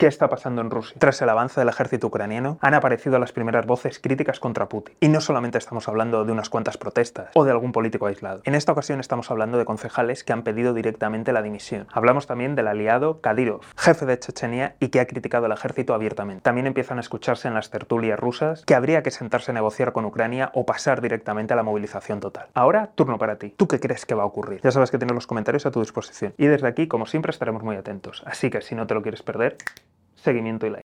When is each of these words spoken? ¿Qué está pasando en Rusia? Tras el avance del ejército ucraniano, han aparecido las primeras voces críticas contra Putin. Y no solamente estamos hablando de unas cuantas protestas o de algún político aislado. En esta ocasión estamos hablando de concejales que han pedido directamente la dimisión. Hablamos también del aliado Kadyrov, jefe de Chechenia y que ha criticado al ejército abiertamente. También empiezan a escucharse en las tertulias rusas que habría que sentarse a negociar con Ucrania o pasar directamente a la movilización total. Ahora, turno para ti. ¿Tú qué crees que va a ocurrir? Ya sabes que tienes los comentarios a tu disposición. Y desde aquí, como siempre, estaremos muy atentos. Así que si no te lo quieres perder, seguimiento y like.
¿Qué 0.00 0.06
está 0.06 0.30
pasando 0.30 0.62
en 0.62 0.70
Rusia? 0.70 0.96
Tras 0.98 1.20
el 1.20 1.28
avance 1.28 1.60
del 1.60 1.68
ejército 1.68 2.06
ucraniano, 2.06 2.56
han 2.62 2.72
aparecido 2.72 3.18
las 3.18 3.32
primeras 3.32 3.66
voces 3.66 3.98
críticas 3.98 4.40
contra 4.40 4.66
Putin. 4.66 4.96
Y 4.98 5.08
no 5.08 5.20
solamente 5.20 5.58
estamos 5.58 5.88
hablando 5.88 6.24
de 6.24 6.32
unas 6.32 6.48
cuantas 6.48 6.78
protestas 6.78 7.28
o 7.34 7.44
de 7.44 7.50
algún 7.50 7.72
político 7.72 8.06
aislado. 8.06 8.40
En 8.44 8.54
esta 8.54 8.72
ocasión 8.72 8.98
estamos 8.98 9.30
hablando 9.30 9.58
de 9.58 9.66
concejales 9.66 10.24
que 10.24 10.32
han 10.32 10.42
pedido 10.42 10.72
directamente 10.72 11.34
la 11.34 11.42
dimisión. 11.42 11.86
Hablamos 11.92 12.26
también 12.26 12.54
del 12.54 12.68
aliado 12.68 13.20
Kadyrov, 13.20 13.60
jefe 13.76 14.06
de 14.06 14.18
Chechenia 14.18 14.74
y 14.80 14.88
que 14.88 15.00
ha 15.00 15.06
criticado 15.06 15.44
al 15.44 15.52
ejército 15.52 15.92
abiertamente. 15.92 16.40
También 16.40 16.66
empiezan 16.66 16.96
a 16.96 17.02
escucharse 17.02 17.48
en 17.48 17.52
las 17.52 17.68
tertulias 17.68 18.18
rusas 18.18 18.64
que 18.64 18.74
habría 18.74 19.02
que 19.02 19.10
sentarse 19.10 19.50
a 19.50 19.54
negociar 19.54 19.92
con 19.92 20.06
Ucrania 20.06 20.50
o 20.54 20.64
pasar 20.64 21.02
directamente 21.02 21.52
a 21.52 21.56
la 21.56 21.62
movilización 21.62 22.20
total. 22.20 22.46
Ahora, 22.54 22.86
turno 22.94 23.18
para 23.18 23.36
ti. 23.36 23.52
¿Tú 23.54 23.68
qué 23.68 23.78
crees 23.78 24.06
que 24.06 24.14
va 24.14 24.22
a 24.22 24.26
ocurrir? 24.26 24.62
Ya 24.62 24.70
sabes 24.70 24.90
que 24.90 24.96
tienes 24.96 25.14
los 25.14 25.26
comentarios 25.26 25.66
a 25.66 25.70
tu 25.70 25.80
disposición. 25.80 26.32
Y 26.38 26.46
desde 26.46 26.68
aquí, 26.68 26.88
como 26.88 27.04
siempre, 27.04 27.32
estaremos 27.32 27.62
muy 27.62 27.76
atentos. 27.76 28.22
Así 28.24 28.48
que 28.48 28.62
si 28.62 28.74
no 28.74 28.86
te 28.86 28.94
lo 28.94 29.02
quieres 29.02 29.22
perder, 29.22 29.58
seguimiento 30.22 30.66
y 30.66 30.70
like. 30.70 30.78